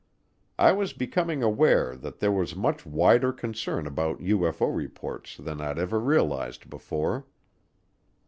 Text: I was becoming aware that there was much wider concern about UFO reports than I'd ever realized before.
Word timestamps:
I 0.57 0.71
was 0.71 0.93
becoming 0.93 1.43
aware 1.43 1.95
that 1.95 2.17
there 2.19 2.31
was 2.31 2.55
much 2.55 2.87
wider 2.87 3.31
concern 3.31 3.85
about 3.85 4.17
UFO 4.19 4.75
reports 4.75 5.37
than 5.37 5.61
I'd 5.61 5.77
ever 5.77 5.99
realized 5.99 6.71
before. 6.71 7.27